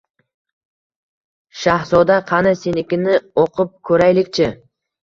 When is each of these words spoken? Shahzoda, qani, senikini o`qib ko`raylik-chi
Shahzoda, 1.65 2.17
qani, 2.35 2.57
senikini 2.65 3.21
o`qib 3.45 3.75
ko`raylik-chi 3.93 4.55